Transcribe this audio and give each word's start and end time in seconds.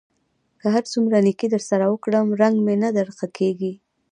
که 0.59 0.67
هر 0.75 0.83
څومره 0.91 1.17
نېکي 1.25 1.47
در 1.51 1.61
سره 1.69 1.85
وکړم؛ 1.89 2.27
رنګ 2.41 2.55
مې 2.65 2.75
نه 2.83 2.89
در 2.95 3.07
ښه 3.17 3.27
کېږي. 3.37 3.73